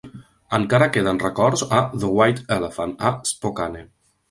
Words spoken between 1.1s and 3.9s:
records a The White Elephant, a Spokane.